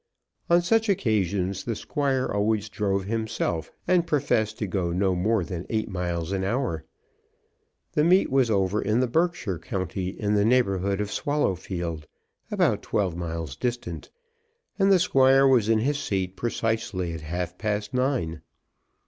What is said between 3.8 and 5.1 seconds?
and professed to go